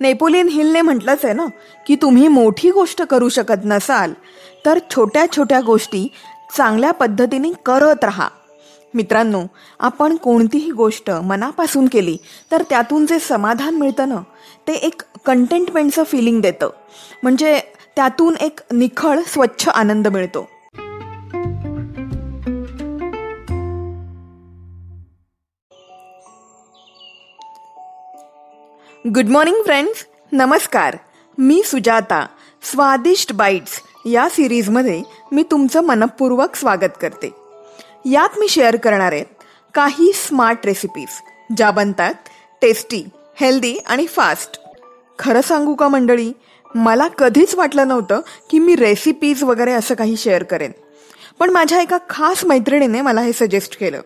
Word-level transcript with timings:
Napoleon 0.00 0.48
हिलने 0.48 0.80
म्हटलंच 0.80 1.24
आहे 1.24 1.34
ना 1.34 1.46
की 1.86 1.96
तुम्ही 1.96 2.28
मोठी 2.28 2.70
गोष्ट 2.70 3.02
करू 3.02 3.28
शकत 3.28 3.64
नसाल 3.64 4.12
तर 4.66 4.78
छोट्या 4.90 5.26
छोट्या 5.36 5.60
गोष्टी 5.60 6.06
चांगल्या 6.56 6.90
पद्धतीने 6.90 7.52
करत 7.66 8.04
राहा. 8.04 8.28
मित्रांनो 8.94 9.42
आपण 9.80 10.16
कोणतीही 10.16 10.70
गोष्ट 10.70 11.10
मनापासून 11.10 11.88
केली 11.88 12.16
तर 12.52 12.62
त्यातून 12.70 13.06
जे 13.06 13.18
समाधान 13.18 13.74
मिळतं 13.74 14.08
ना 14.08 14.20
ते 14.68 14.72
एक 14.72 15.02
कंटेंटमेंटचं 15.26 16.04
फिलिंग 16.04 16.40
देतं. 16.40 16.70
म्हणजे 17.22 17.60
त्यातून 17.96 18.36
एक 18.40 18.60
निखळ 18.72 19.18
स्वच्छ 19.26 19.68
आनंद 19.68 20.08
मिळतो. 20.08 20.48
गुड 29.06 29.28
मॉर्निंग 29.28 29.62
फ्रेंड्स 29.62 30.04
नमस्कार. 30.32 30.96
मी 31.38 31.62
सुजाता 31.64 32.26
स्वादिष्ट 32.62 33.32
बाईट्स 33.32 33.80
या 34.06 34.28
सिरीजमध्ये 34.28 35.02
मी 35.32 35.42
तुमचं 35.42 35.80
मनपूर्वक 35.80 36.56
स्वागत 36.56 36.96
करते. 37.00 37.30
यात 38.10 38.38
मी 38.38 38.48
शेअर 38.48 38.76
करणार 38.76 39.12
आहे 39.12 39.24
काही 39.74 40.12
स्मार्ट 40.12 40.66
रेसिपीज 40.66 41.20
ज्या 41.56 41.70
बनतात 41.70 42.14
टेस्टी 42.62 43.02
हेल्दी 43.40 43.76
आणि 43.86 44.06
फास्ट 44.06 44.60
खरं 45.18 45.40
सांगू 45.40 45.74
का 45.74 45.88
मंडळी? 45.88 46.32
मला 46.74 47.08
कधीच 47.08 47.54
वाटलं 47.54 47.88
नव्हतं 47.88 48.20
की 48.50 48.58
मी 48.58 48.76
रेसिपीज 48.76 49.42
वगैरे 49.44 49.72
असं 49.72 49.94
काही 49.94 50.16
शेअर 50.16 50.42
करेन. 50.42 50.72
पण 51.40 51.50
माझ्या 51.50 51.80
एका 51.80 51.98
खास 52.08 52.44
मैत्रिणीने 52.44 53.00
मला 53.00 53.20
हे 53.20 53.32
सजेस्ट 53.32 53.78
केलं 53.78 54.00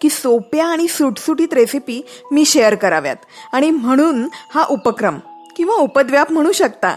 की 0.00 0.08
सोप्या 0.08 0.66
आणि 0.66 0.88
सुटसुटीत 0.88 1.52
रेसिपी 1.52 2.06
मी 2.32 2.44
शेअर 2.44 2.74
कराव्यात. 2.74 3.16
आणि 3.52 3.70
म्हणून 3.70 4.28
हा 4.54 4.64
उपक्रम 4.70 5.18
किंवा 5.56 5.74
उपद्व्याप 5.74 6.32
म्हणू 6.32 6.52
शकता 6.52 6.96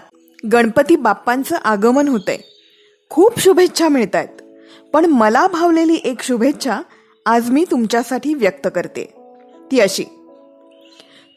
गणपती 0.54 0.96
बाप्पांचं 0.96 1.58
आगमन 1.64 2.08
होतंय. 2.08 2.38
खूप 3.10 3.40
शुभेच्छा 3.40 3.88
मिळत 3.88 4.16
आहेत 4.16 4.42
पण 4.94 5.06
मला 5.06 5.48
भावलेली 5.48 6.02
एक 6.04 6.22
शुभेच्छा 6.22 6.82
आज 7.26 7.50
मी 7.50 7.66
तुमच्यासाठी 7.72 8.34
व्यक्त 8.34 8.68
करते. 8.76 9.14
ती 9.72 9.80
अशी. 9.80 10.04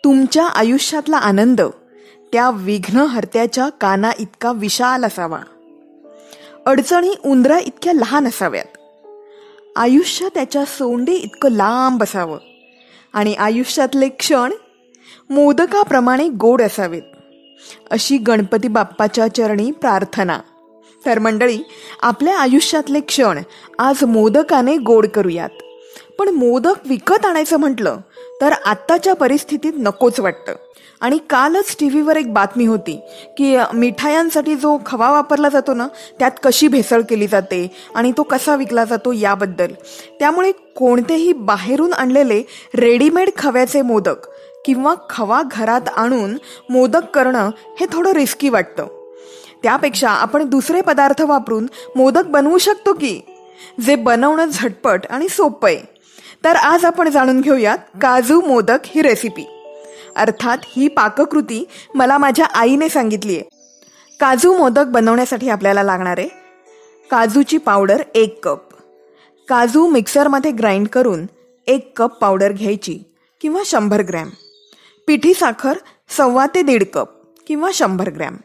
तुमच्या 0.05 0.47
आयुष्यातला 0.47 1.17
आनंद 1.17 1.61
त्या 2.33 2.51
विघ्नहर्त्याच्या 2.55 3.69
काना 3.69 4.11
इतका 4.19 4.53
विशाल 4.53 5.05
असावा. 5.05 5.39
अडचणी 6.67 7.15
उंदरा 7.25 7.59
इतक्या 7.59 7.93
लहान 7.93 8.27
असाव्यात. 8.27 8.65
आयुष्य 9.77 10.29
त्याच्या 10.35 10.65
सोंडे 10.65 11.13
इतकं 11.13 11.53
लांब 11.53 12.03
असावं. 12.03 12.39
आणि 13.13 13.35
आयुष्यातले 13.35 14.09
क्षण 14.09 14.53
मोदकाप्रमाणे 15.31 16.29
गोड 16.29 16.63
असावेत. 16.63 17.03
अशी 17.91 18.17
गणपती 18.17 18.69
बाप्पाच्या 18.69 19.35
चरणी 19.35 19.71
प्रार्थना. 19.71 20.41
तर 21.07 21.19
मंडळी 21.19 21.59
आपल्या 22.03 22.39
आयुष्यातले 22.39 23.01
क्षण 23.01 23.43
आज 23.79 24.05
मोदकाने 24.05 24.77
गोड 24.77 25.07
करूयात. 25.07 25.51
पण 26.19 26.29
मोदक 26.29 26.75
विकत 26.89 27.27
आणायचं 27.27 27.57
म्हटलं 27.57 27.97
तर 28.41 28.53
आत्ताच्या 28.53 29.15
परिस्थितीत 29.15 29.73
नकोच 29.77 30.21
वाटतं. 30.21 30.53
आणि 31.01 31.19
कालच 31.31 31.77
टी 31.81 31.89
व्हीवर 31.89 32.17
एक 32.17 32.35
बातमी 32.35 32.67
होती 32.67 33.01
की 33.37 33.57
मिठायांसाठी 33.75 34.55
जो 34.55 34.79
खवा 34.87 35.11
वापरला 35.11 35.49
जातो 35.49 35.75
ना 35.75 35.89
त्यात 36.19 36.31
कशी 36.43 36.69
भेसळ 36.69 37.01
केली 37.01 37.27
जाते 37.27 37.71
आणि 37.95 38.13
तो 38.13 38.23
कसा 38.23 38.57
विकला 38.57 38.85
जातो 38.85 39.13
याबद्दल. 39.13 39.67
त्यामुळे 40.19 40.53
कोणतेही 40.53 41.33
बाहेरून 41.33 41.93
आणलेले 41.93 42.43
रेडीमेड 42.75 43.31
खव्याचे 43.39 43.83
मोदक 43.83 44.17
किंवा 44.65 44.95
खवा 45.11 45.43
घरात 45.51 45.89
आणून 45.97 46.39
मोदक 46.71 47.05
करणं 47.15 47.51
हे 47.81 47.87
थोडं 47.93 48.13
रिस्की 48.13 48.49
वाटतं. 48.49 48.87
त्यापेक्षा 49.63 50.09
आपण 50.09 50.45
दुसरे 50.45 50.81
पदार्थ 50.81 51.23
वापरून 51.23 51.67
मोदक 51.97 52.25
बनवू 52.27 52.59
शकतो 52.59 52.93
की? 52.93 53.21
जे 53.87 53.95
बनवणं 53.95 54.45
झटपट 54.45 55.01
आणि 55.11 55.29
सोपं 55.29 55.69
आहे. 55.69 55.96
तर 56.47 56.57
आज 56.57 56.85
आपण 56.85 57.09
जाणून 57.09 57.41
घेऊयात 57.41 57.79
काजू 57.79 58.41
मोदक 58.41 58.79
ही 58.85 59.03
रेसिपी 59.03 59.47
अर्थात 60.17 60.59
ही 60.65 60.89
पाककृती 60.89 61.69
मला 61.95 62.19
माझ्या 62.19 62.47
आईने 62.47 62.89
सांगितली 62.89 63.37
आहे 63.37 63.43
काजू 64.21 64.59
मोदक 64.59 64.85
बनवण्यासाठी 64.85 65.49
आपल्याला 65.49 65.83
लागणार 65.83 66.19
आहे 66.19 66.29
काजूची 67.11 67.59
पावडर 67.59 68.03
एक 68.15 68.45
कप. 68.45 68.61
काजू 69.49 69.89
मिक्सरमध्ये 69.89 70.51
ग्राइंड 70.51 70.89
करून 70.89 71.27
एक 71.67 71.99
कप 71.99 72.19
पावडर 72.19 72.53
घ्यायची 72.53 72.99
किंवा 73.41 73.61
शंभर 73.67 74.03
ग्रॅम. 74.03 74.29
पिठी 75.07 75.35
साखर 75.35 75.77
सव्वा 76.09 76.47
ते 76.47 76.63
दीड 76.63 76.85
कप 76.95 77.09
किंवा 77.47 77.71
शंभर 77.75 78.11
ग्रॅम. 78.11 78.37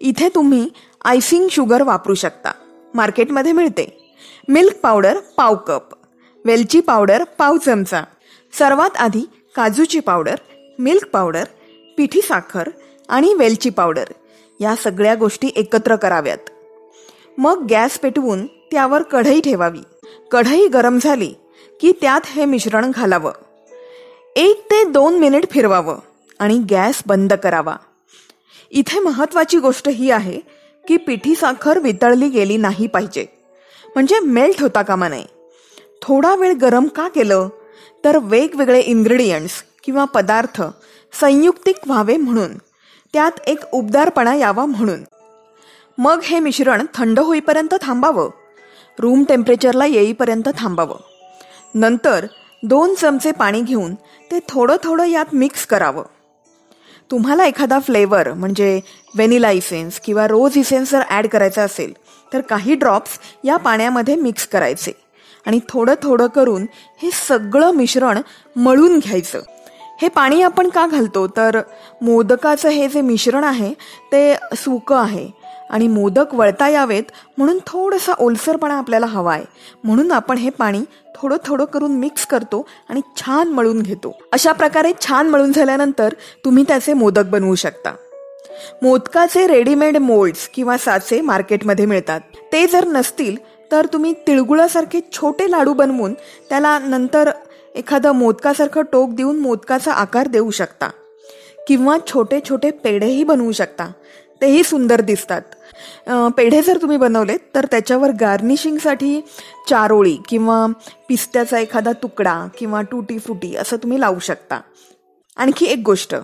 इथे 0.00 0.28
तुम्ही 0.28 0.68
आयसिंग 1.04 1.48
शुगर 1.50 1.82
वापरू 1.82 2.14
शकता. 2.14 2.52
मार्केटमध्ये 2.94 3.52
मिळते. 3.52 4.14
मिल्क 4.48 4.72
पावडर 4.82 5.16
पाव 5.36 5.54
कप. 5.54 5.99
वेलची 6.44 6.80
पावडर 6.80 7.24
पाव 7.24 7.56
चमचा. 7.56 8.02
सर्वात 8.58 8.96
आधी 8.96 9.20
काजूची 9.56 10.00
पावडर 10.00 10.34
मिल्क 10.78 11.06
पावडर 11.06 11.44
पिठी 11.96 12.22
साखर 12.22 12.68
आणि 13.08 13.34
वेलची 13.34 13.70
पावडर. 13.70 14.04
या 14.60 14.76
सगळ्या 14.76 15.14
गोष्टी 15.14 15.50
एकत्र 15.56 15.96
कराव्यात. 15.96 16.50
मग 17.38 17.66
गॅस 17.70 17.98
पेटवून 17.98 18.46
त्यावर 18.46 19.02
कढई 19.02 19.40
ठेवावी. 19.40 19.80
कढई 20.30 20.68
गरम 20.68 20.98
झाली 21.02 21.34
की 21.80 21.92
त्यात 21.92 22.20
हे 22.26 22.44
मिश्रण 22.44 22.90
घालावं. 22.94 23.32
एक 24.36 24.64
ते 24.70 24.84
दोन 24.84 25.18
मिनिट 25.18 25.50
फिरवावं 25.50 25.98
आणि 26.38 26.58
गॅस 26.70 27.02
बंद 27.06 27.32
करावा. 27.32 27.76
इथे 28.70 29.00
महत्वाची 29.00 29.58
गोष्ट 29.58 29.88
ही 29.88 30.10
आहे 30.10 30.40
की 30.88 30.96
पिठी 30.96 31.34
साखर 31.34 31.78
वितळली 31.78 32.28
गेली 32.28 32.56
नाही 32.56 32.86
पाहिजे. 32.86 33.26
म्हणजे 33.86 34.18
मेल्ट 34.18 34.60
होता 34.60 34.82
कामा 34.82 35.08
नये. 35.08 35.39
थोडा 36.02 36.34
वेळ 36.34 36.52
गरम 36.52 36.86
का 36.86 37.08
केलं? 37.08 37.48
तर 38.04 38.18
वेगवेगळे 38.22 38.80
इन्ग्रेडियंट्स 38.80 39.64
किंवा 39.84 40.04
पदार्थ 40.04 40.62
संयुक्तिक 41.20 41.76
व्हावे 41.86 42.16
म्हणून 42.16 42.56
त्यात 43.12 43.40
एक 43.46 43.58
उबदारपणा 43.72 44.34
यावा 44.34 44.64
म्हणून. 44.64 45.00
मग 45.98 46.20
हे 46.22 46.38
मिश्रण 46.38 46.86
थंड 46.94 47.18
होईपर्यंत 47.18 47.74
थांबावं. 47.82 48.30
रूम 48.98 49.24
टेम्परेचरला 49.28 49.86
येईपर्यंत 49.86 50.48
थांबावं. 50.58 50.96
नंतर 51.74 52.26
दोन 52.62 52.94
चमचे 52.94 53.32
पाणी 53.32 53.60
घेऊन 53.60 53.94
ते 54.30 54.38
थोडं 54.48 54.76
थोडं 54.84 55.04
यात 55.04 55.26
मिक्स 55.32 55.66
करावं. 55.66 56.04
तुम्हाला 57.10 57.44
एखादा 57.44 57.78
फ्लेवर 57.78 58.32
म्हणजे 58.32 58.80
व्हेनिला 59.14 59.50
इसेन्स 59.50 60.00
किंवा 60.00 60.28
रोज 60.28 60.58
इसेन्स 60.58 60.90
जर 60.90 61.00
ॲड 61.10 61.26
करायचा 61.26 61.62
असेल 61.62 61.92
तर 62.32 62.40
काही 62.40 62.74
ड्रॉप्स 62.74 63.18
या 63.44 63.56
पाण्यामध्ये 63.56 64.16
मिक्स 64.16 64.46
करायचे. 64.46 64.92
आणि 65.46 65.60
थोडं 65.68 65.94
थोडं 66.02 66.26
करून 66.26 66.66
हे 67.02 67.10
सगळं 67.28 67.70
मिश्रण 67.70 68.18
मळून 68.56 68.98
घ्यायचं. 68.98 69.40
हे 70.02 70.08
पाणी 70.08 70.42
आपण 70.42 70.68
का 70.68 70.86
घालतो? 70.86 71.26
तर 71.26 71.60
मोदकाचं 72.02 72.68
हे 72.68 72.88
जे 72.88 73.00
मिश्रण 73.00 73.44
आहे 73.44 73.74
ते 74.12 74.34
सुकं 74.56 74.96
आहे. 74.96 75.40
आणि 75.70 75.88
मोदक 75.88 76.34
वळता 76.34 76.68
यावेत 76.68 77.02
म्हणून 77.38 77.58
थोडासा 77.66 78.12
ओलसरपणा 78.12 78.74
आपल्याला 78.74 79.06
हवा 79.06 79.34
आहे 79.34 79.44
म्हणून 79.84 80.12
आपण 80.12 80.38
हे 80.38 80.50
पाणी 80.50 80.80
थोडं 81.14 81.36
थोडं 81.44 81.64
करून 81.64 81.92
मिक्स 81.92 82.26
करतो 82.26 82.66
आणि 82.88 83.00
छान 83.16 83.48
मळून 83.48 83.82
घेतो. 83.82 84.18
अशा 84.32 84.52
प्रकारे 84.52 84.92
छान 85.00 85.28
मळून 85.28 85.52
झाल्यानंतर 85.52 86.14
तुम्ही 86.44 86.64
त्याचे 86.68 86.92
मोदक 86.92 87.24
बनवू 87.24 87.54
शकता. 87.54 87.92
मोदकाचे 88.82 89.46
रेडीमेड 89.46 89.96
मोल्ड्स 89.96 90.48
किंवा 90.48 90.78
साचे 90.78 91.20
मार्केटमध्ये 91.20 91.86
मिळतात. 91.86 92.20
ते 92.52 92.66
जर 92.66 92.86
नसतील 92.86 93.36
तर 93.72 93.86
तुम्ही 93.92 94.12
तिळगुळासारखे 94.26 95.00
छोटे 95.12 95.50
लाडू 95.50 95.72
बनवून 95.72 96.14
त्याला 96.48 96.78
नंतर 96.78 97.30
एखादं 97.74 98.12
मोदकासारखं 98.12 98.82
टोक 98.92 99.10
देऊन 99.10 99.38
मोदकाचा 99.40 99.92
आकार 99.92 100.28
देऊ 100.28 100.50
शकता. 100.50 100.88
किंवा 101.68 101.96
छोटे 102.06 102.40
छोटे 102.48 102.70
पेढेही 102.84 103.24
बनवू 103.24 103.52
शकता. 103.52 103.90
तेही 104.40 104.62
सुंदर 104.64 105.00
दिसतात. 105.00 105.42
पेढे 106.36 106.60
जर 106.62 106.78
तुम्ही 106.82 106.96
बनवलेत 106.96 107.38
तर 107.54 107.66
त्याच्यावर 107.70 108.10
गार्निशिंगसाठी 108.20 109.20
चारोळी 109.68 110.16
किंवा 110.28 110.66
पिस्त्याचा 111.08 111.58
एखादा 111.58 111.92
तुकडा 111.92 112.34
किंवा 112.58 112.80
टुटी 112.82 113.18
फुटी 113.18 113.54
असं 113.56 113.76
तुम्ही 113.76 114.00
लावू 114.00 114.18
शकता. 114.18 114.60
आणखी 115.36 115.66
एक 115.66 115.82
गोष्ट 115.86 116.14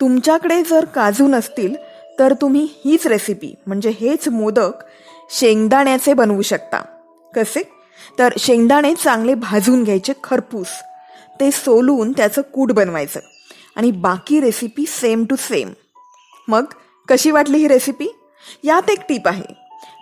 तुमच्याकडे 0.00 0.62
जर 0.62 0.84
काजू 0.84 1.26
नसतील 1.28 1.74
तर 2.18 2.32
तुम्ही 2.40 2.66
हीच 2.84 3.06
रेसिपी 3.06 3.54
म्हणजे 3.66 3.90
हेच 4.00 4.28
मोदक 4.28 4.84
शेंगदाण्याचे 5.30 6.14
बनवू 6.14 6.42
शकता. 6.42 6.78
कसे? 7.36 7.62
तर 8.18 8.32
शेंगदाणे 8.38 8.94
चांगले 8.94 9.34
भाजून 9.34 9.84
घ्यायचे 9.84 10.12
खरपूस. 10.24 10.68
ते 11.40 11.50
सोलून 11.50 12.12
त्याचं 12.12 12.42
कूट 12.42 12.72
बनवायचं. 12.72 13.20
आणि 13.76 13.90
बाकी 13.90 14.40
रेसिपी 14.40 14.84
सेम 14.86 15.24
टू 15.24 15.36
सेम 15.38 15.70
मग 16.48 16.64
कशी 17.08 17.30
वाटली 17.30 17.58
ही 17.58 17.68
रेसिपी 17.68 18.08
यात 18.64 18.90
एक 18.90 18.98
टीप 19.08 19.28
आहे. 19.28 19.54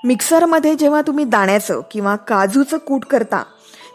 मिक्सरमध्ये 0.05 0.75
जेव्हा 0.75 1.03
तुम्ही 1.03 1.25
दाण्याचं 1.25 1.81
किंवा 1.91 2.17
काजूचं 2.17 2.77
कूट 2.77 3.05
करता 3.05 3.45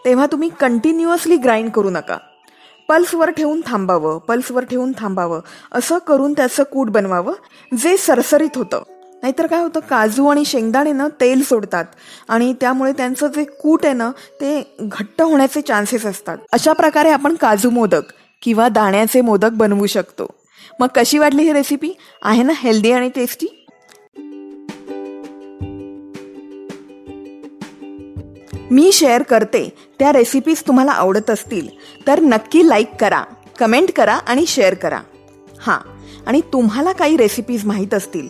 तेव्हा 0.05 0.25
तुम्ही 0.25 0.49
कंटिन्युअसली 0.59 1.35
ग्राइंड 1.35 1.71
करू 1.71 1.89
नका. 1.89 2.17
पल्सवर 2.89 3.29
ठेवून 3.29 3.61
थांबावं 3.65 4.17
पल्सवर 4.17 4.65
ठेवून 4.65 4.91
थांबावं. 4.97 5.39
असं 5.71 5.97
करून 5.97 6.33
त्याचं 6.33 6.63
कूट 6.63 6.89
बनवावं 6.89 7.33
जे 7.77 7.97
सरसरीत 7.97 8.57
होतं. 8.57 8.83
नाहीतर 9.21 9.47
काय 9.47 9.61
होतं 9.61 9.79
काजू 9.79 10.27
आणि 10.27 10.45
शेंगदाणे 10.45 10.91
ना 10.91 11.07
तेल 11.21 11.43
सोडतात 11.43 11.85
आणि 12.29 12.53
त्यामुळे 12.61 12.91
त्यांचं 12.91 13.27
जे 13.27 13.43
कूट 13.61 13.85
आहे 13.85 13.93
ना 13.93 14.09
ते 14.41 14.61
घट्ट 14.79 15.21
होण्याचे 15.21 15.61
चान्सेस 15.61 16.05
असतात. 16.05 16.37
अशा 16.51 16.73
प्रकारे 16.73 17.11
आपण 17.11 17.35
काजू 17.35 17.69
मोदक 17.69 18.11
किंवा 18.41 18.67
दाण्याचे 18.69 19.21
मोदक 19.21 19.51
बनवू 19.53 19.85
शकतो. 19.85 20.27
मग 20.79 20.87
कशी 20.95 21.17
वाटली 21.17 21.43
ही 21.43 21.53
रेसिपी 21.53 21.91
आहे 22.21 22.43
ना 22.43 22.53
हेल्दी 22.55 22.91
आणि 22.91 23.09
टेस्टी 23.09 23.47
मी 28.71 28.91
शेअर 28.93 29.21
करते. 29.21 29.67
त्या 29.99 30.11
रेसिपीज 30.13 30.61
तुम्हाला 30.67 30.91
आवडत 30.91 31.29
असतील 31.29 31.67
तर 32.07 32.19
नक्की 32.19 32.67
लाईक 32.69 32.95
करा 32.99 33.23
कमेंट 33.59 33.91
करा 33.95 34.13
आणि 34.13 34.45
शेअर 34.47 34.73
करा. 34.73 35.01
हां 35.61 35.77
आणि 36.27 36.41
तुम्हाला 36.53 36.91
काही 36.91 37.17
रेसिपीज 37.17 37.65
माहीत 37.65 37.93
असतील 37.93 38.27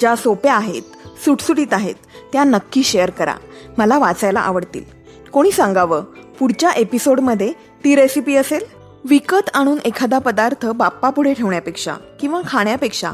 ज्या 0.00 0.16
सोप्या 0.16 0.54
आहेत 0.54 0.82
सुटसुटीत 1.24 1.66
आहेत 1.72 1.94
त्या 2.32 2.44
नक्की 2.44 2.82
शेअर 2.82 3.10
करा. 3.10 3.34
मला 3.78 3.98
वाचायला 3.98 4.40
आवडतील. 4.40 4.84
कोणी 5.32 5.52
सांगावं 5.52 6.02
पुढच्या 6.38 6.70
एपिसोडमध्ये 6.70 7.52
ती 7.84 7.94
रेसिपी 7.94 8.36
असेल? 8.36 8.64
विकत 9.04 9.50
आणून 9.54 9.78
एखादा 9.84 10.18
पदार्थ 10.18 10.66
बाप्पापुढे 10.66 11.34
ठेवण्यापेक्षा 11.34 11.94
किंवा 12.20 12.40
खाण्यापेक्षा 12.48 13.12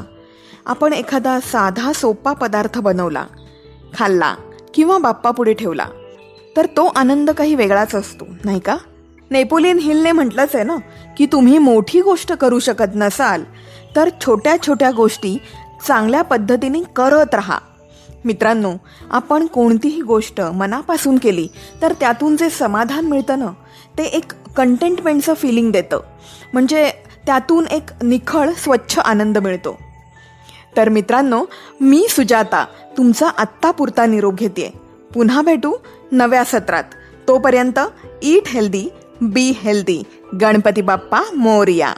आपण 0.65 0.93
एखादा 0.93 1.39
साधा 1.39 1.91
सोपा 1.93 2.33
पदार्थ 2.33 2.79
बनवला 2.79 3.25
खाल्ला 3.97 4.35
किंवा 4.73 4.97
बाप्पापुढे 4.97 5.53
ठेवला 5.53 5.85
तर 6.57 6.65
तो 6.65 6.91
आनंद 6.95 7.29
काही 7.29 7.55
वेगळाच 7.55 7.95
असतो 7.95 8.25
नाही 8.45 8.59
का? 8.59 8.77
नेपोलियन 9.31 9.77
हिलने 9.77 10.11
म्हटलंच 10.11 10.49
आहे 10.53 10.63
ना 10.63 10.75
की 11.17 11.25
तुम्ही 11.25 11.57
मोठी 11.57 12.01
गोष्ट 12.01 12.33
करू 12.33 12.59
शकत 12.59 12.91
नसाल 12.95 13.43
तर 13.95 14.09
छोट्या 14.21 14.55
छोट्या 14.67 14.91
गोष्टी 14.91 15.37
चांगल्या 15.87 16.21
पद्धतीने 16.21 16.81
करत 16.95 17.35
राहा. 17.35 17.59
मित्रांनो 18.25 18.73
आपण 19.11 19.45
कोणतीही 19.45 20.01
गोष्ट 20.01 20.41
मनापासून 20.41 21.17
केली 21.17 21.47
तर 21.81 21.93
त्यातून 21.93 22.35
जे 22.35 22.49
समाधान 22.49 23.05
मिळतं 23.05 23.39
ना 23.39 23.51
ते 23.97 24.03
एक 24.03 24.33
कंटेंटमेंटचं 24.57 25.33
फिलिंग 25.33 25.71
देतं. 25.71 25.99
म्हणजे 26.53 26.91
त्यातून 27.25 27.67
एक 27.67 28.03
निखळ 28.03 28.49
स्वच्छ 28.49 28.99
आनंद 28.99 29.37
मिळतो. 29.37 29.79
तर 30.77 30.89
मित्रांनो 30.89 31.45
मी 31.81 32.05
सुजाता 32.09 32.65
तुमचा 32.97 33.27
आत्तापुरता 33.37 34.05
निरोप 34.05 34.33
घेते 34.33 34.73
पुन्हा 35.13 35.41
भेटू 35.41 35.73
नव्या 36.11 36.43
सत्रात. 36.45 36.83
तोपर्यंत 37.27 37.79
eat 38.23 38.47
healthy 38.47 38.87
be 39.21 39.51
healthy 39.57 40.03
Ganpati 40.41 40.81
Bappa 40.81 41.21
Moriya. 41.35 41.93